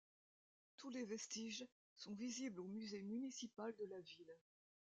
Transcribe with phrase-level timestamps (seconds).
[0.77, 1.63] Tous les vestiges
[1.95, 4.35] sont visibles au Musée Municipal de la ville.